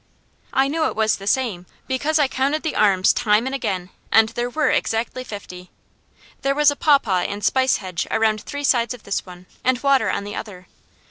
[0.51, 4.29] I knew it was the same, because I counted the arms time and again, and
[4.29, 5.69] there were exactly fifty.
[6.41, 10.09] There was a pawpaw and spice hedge around three sides of this one, and water
[10.09, 10.65] on the other.